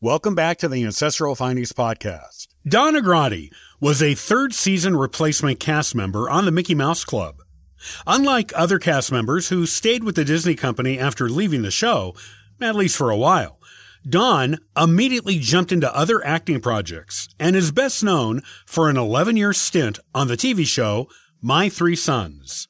[0.00, 2.46] Welcome back to the Ancestral Findings Podcast.
[2.64, 3.50] Don Agrati
[3.80, 7.38] was a third season replacement cast member on the Mickey Mouse Club.
[8.06, 12.14] Unlike other cast members who stayed with the Disney Company after leaving the show,
[12.60, 13.58] at least for a while,
[14.08, 19.52] Don immediately jumped into other acting projects and is best known for an 11 year
[19.52, 21.08] stint on the TV show
[21.42, 22.68] My Three Sons.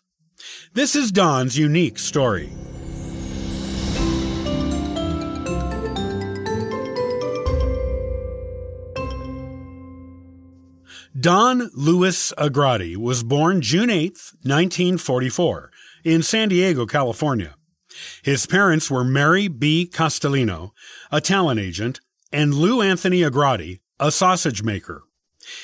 [0.73, 2.49] This is Don's unique story.
[11.29, 14.13] Don Louis Agrati was born June 8,
[14.45, 15.71] 1944,
[16.03, 17.55] in San Diego, California.
[18.23, 19.87] His parents were Mary B.
[19.93, 20.71] Castellino,
[21.13, 22.01] a talent agent,
[22.33, 25.03] and Lou Anthony Agrati, a sausage maker.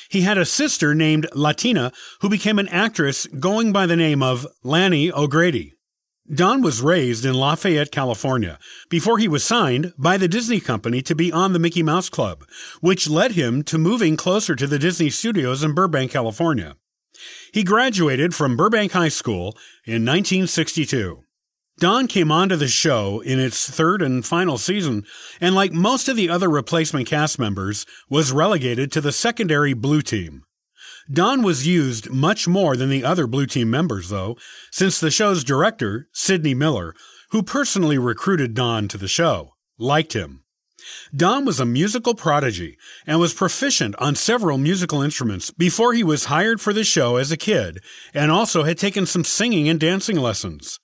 [0.07, 4.45] He had a sister named Latina who became an actress going by the name of
[4.61, 5.74] Lani O'Grady.
[6.33, 8.57] Don was raised in Lafayette, California,
[8.89, 12.43] before he was signed by the Disney Company to be on the Mickey Mouse Club,
[12.81, 16.77] which led him to moving closer to the Disney studios in Burbank, California.
[17.53, 21.21] He graduated from Burbank High School in 1962.
[21.77, 25.03] Don came onto the show in its third and final season,
[25.39, 30.01] and like most of the other replacement cast members, was relegated to the secondary blue
[30.01, 30.44] team.
[31.11, 34.37] Don was used much more than the other Blue Team members, though,
[34.71, 36.95] since the show's director, Sidney Miller,
[37.29, 40.43] who personally recruited Don to the show, liked him.
[41.15, 46.25] Don was a musical prodigy and was proficient on several musical instruments before he was
[46.25, 47.79] hired for the show as a kid
[48.13, 50.79] and also had taken some singing and dancing lessons.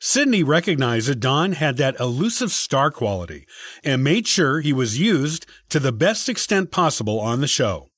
[0.00, 3.46] Sidney recognized that Don had that elusive star quality
[3.84, 7.91] and made sure he was used to the best extent possible on the show.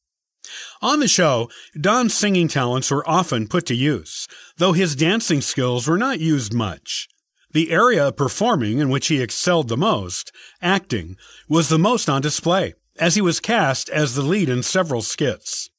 [0.83, 4.27] On the show, Don's singing talents were often put to use,
[4.59, 7.09] though his dancing skills were not used much.
[7.53, 11.17] The area of performing in which he excelled the most, acting,
[11.49, 15.71] was the most on display, as he was cast as the lead in several skits.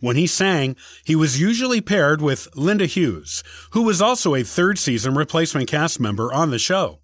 [0.00, 3.42] When he sang, he was usually paired with Linda Hughes,
[3.72, 7.00] who was also a third season replacement cast member on the show.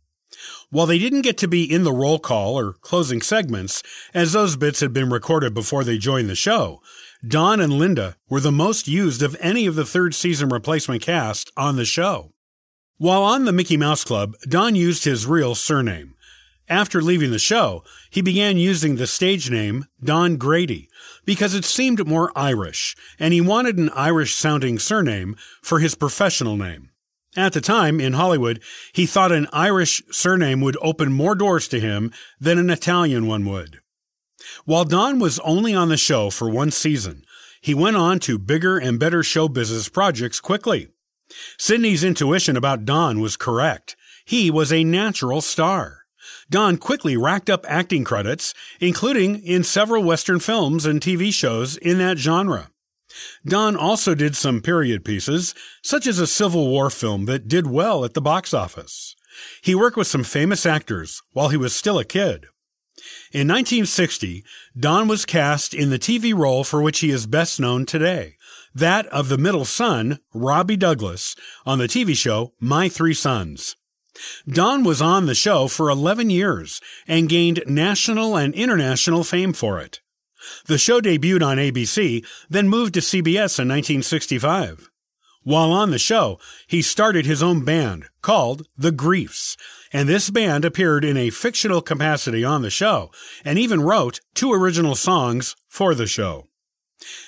[0.70, 3.82] While they didn't get to be in the roll call or closing segments,
[4.14, 6.80] as those bits had been recorded before they joined the show,
[7.26, 11.52] Don and Linda were the most used of any of the third season replacement cast
[11.56, 12.32] on the show.
[12.98, 16.16] While on the Mickey Mouse Club, Don used his real surname.
[16.68, 20.88] After leaving the show, he began using the stage name Don Grady
[21.24, 26.56] because it seemed more Irish, and he wanted an Irish sounding surname for his professional
[26.56, 26.90] name.
[27.36, 28.60] At the time, in Hollywood,
[28.92, 33.46] he thought an Irish surname would open more doors to him than an Italian one
[33.46, 33.78] would.
[34.64, 37.24] While Don was only on the show for one season,
[37.60, 40.88] he went on to bigger and better show business projects quickly.
[41.58, 43.96] Sidney's intuition about Don was correct.
[44.24, 46.02] He was a natural star.
[46.50, 51.98] Don quickly racked up acting credits, including in several Western films and TV shows in
[51.98, 52.68] that genre.
[53.44, 58.04] Don also did some period pieces, such as a Civil War film that did well
[58.04, 59.16] at the box office.
[59.62, 62.46] He worked with some famous actors while he was still a kid.
[63.32, 64.44] In 1960,
[64.78, 68.36] Don was cast in the TV role for which he is best known today,
[68.74, 73.76] that of the middle son, Robbie Douglas, on the TV show My Three Sons.
[74.46, 79.80] Don was on the show for 11 years and gained national and international fame for
[79.80, 80.00] it.
[80.66, 84.90] The show debuted on ABC, then moved to CBS in 1965.
[85.44, 86.38] While on the show,
[86.68, 89.56] he started his own band called The Greefs,
[89.92, 93.10] and this band appeared in a fictional capacity on the show
[93.44, 96.48] and even wrote two original songs for the show.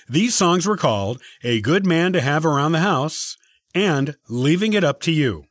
[0.09, 3.37] These songs were called A Good Man to Have Around the House
[3.75, 5.45] and Leaving It Up to You.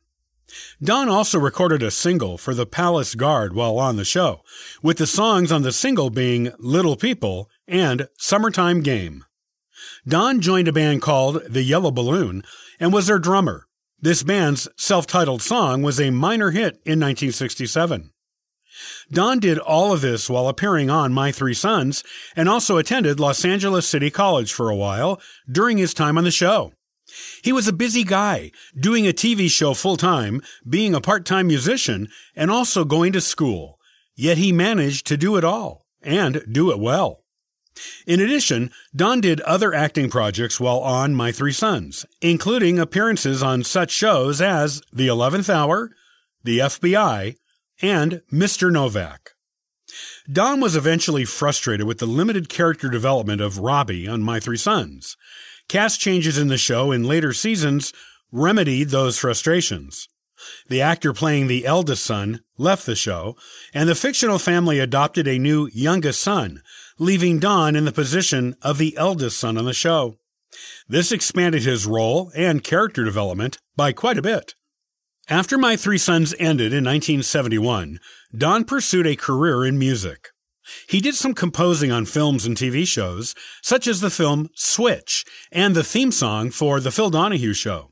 [0.82, 4.42] Don also recorded a single for the Palace Guard while on the show,
[4.82, 9.24] with the songs on the single being Little People and Summertime Game.
[10.06, 12.44] Don joined a band called The Yellow Balloon
[12.78, 13.66] and was their drummer.
[14.04, 18.10] This band's self titled song was a minor hit in 1967.
[19.10, 22.04] Don did all of this while appearing on My Three Sons
[22.36, 26.30] and also attended Los Angeles City College for a while during his time on the
[26.30, 26.74] show.
[27.42, 31.46] He was a busy guy, doing a TV show full time, being a part time
[31.46, 33.78] musician, and also going to school.
[34.14, 37.23] Yet he managed to do it all, and do it well.
[38.06, 43.64] In addition, Don did other acting projects while on My Three Sons, including appearances on
[43.64, 45.90] such shows as The Eleventh Hour,
[46.42, 47.36] The FBI,
[47.82, 48.70] and Mr.
[48.70, 49.30] Novak.
[50.30, 55.16] Don was eventually frustrated with the limited character development of Robbie on My Three Sons.
[55.68, 57.92] Cast changes in the show in later seasons
[58.32, 60.08] remedied those frustrations.
[60.68, 63.36] The actor playing the eldest son left the show,
[63.72, 66.62] and the fictional family adopted a new youngest son,
[66.98, 70.16] leaving Don in the position of the eldest son on the show.
[70.88, 74.54] This expanded his role and character development by quite a bit.
[75.28, 77.98] After My Three Sons ended in 1971,
[78.36, 80.28] Don pursued a career in music.
[80.88, 85.74] He did some composing on films and TV shows, such as the film Switch and
[85.74, 87.90] the theme song for The Phil Donahue Show.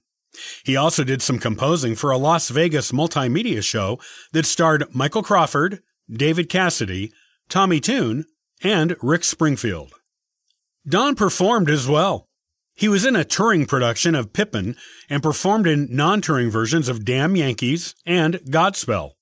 [0.65, 3.99] He also did some composing for a Las Vegas multimedia show
[4.33, 7.13] that starred Michael Crawford, David Cassidy,
[7.49, 8.25] Tommy Tune,
[8.62, 9.93] and Rick Springfield.
[10.87, 12.26] Don performed as well.
[12.75, 14.76] He was in a touring production of Pippin
[15.09, 19.12] and performed in non touring versions of Damn Yankees and Godspell.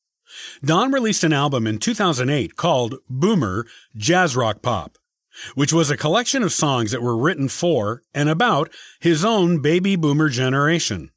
[0.64, 3.66] Don released an album in 2008 called Boomer
[3.96, 4.96] Jazz Rock Pop,
[5.54, 8.70] which was a collection of songs that were written for and about
[9.00, 11.10] his own baby boomer generation.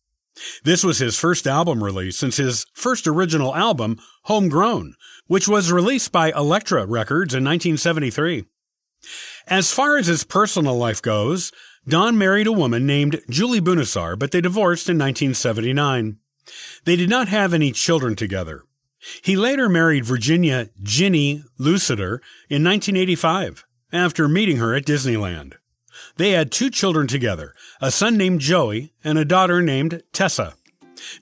[0.63, 4.95] This was his first album release since his first original album, Homegrown,
[5.27, 8.45] which was released by Elektra Records in 1973.
[9.47, 11.51] As far as his personal life goes,
[11.87, 16.17] Don married a woman named Julie Bunasar, but they divorced in 1979.
[16.85, 18.63] They did not have any children together.
[19.21, 22.19] He later married Virginia Ginny Luciter
[22.49, 25.53] in 1985 after meeting her at Disneyland.
[26.15, 30.55] They had two children together, a son named Joey and a daughter named Tessa.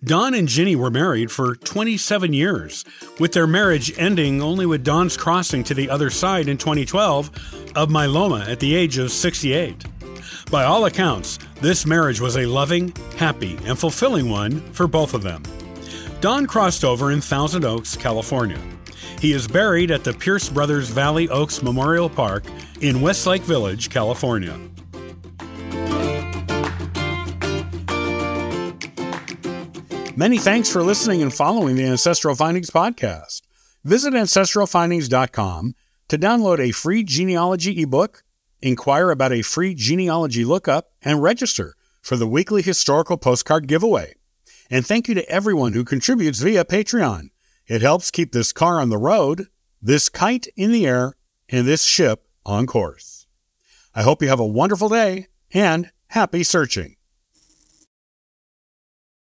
[0.03, 2.85] Don and Ginny were married for 27 years,
[3.19, 7.29] with their marriage ending only with Don's crossing to the other side in 2012
[7.75, 9.83] of myeloma at the age of 68.
[10.49, 15.23] By all accounts, this marriage was a loving, happy, and fulfilling one for both of
[15.23, 15.43] them.
[16.19, 18.59] Don crossed over in Thousand Oaks, California.
[19.19, 22.43] He is buried at the Pierce Brothers Valley Oaks Memorial Park
[22.81, 24.59] in Westlake Village, California.
[30.17, 33.43] Many thanks for listening and following the Ancestral Findings podcast.
[33.85, 35.73] Visit ancestralfindings.com
[36.09, 38.23] to download a free genealogy ebook,
[38.61, 44.15] inquire about a free genealogy lookup, and register for the weekly historical postcard giveaway.
[44.69, 47.29] And thank you to everyone who contributes via Patreon.
[47.67, 49.47] It helps keep this car on the road,
[49.81, 51.13] this kite in the air,
[51.47, 53.27] and this ship on course.
[53.95, 56.97] I hope you have a wonderful day and happy searching.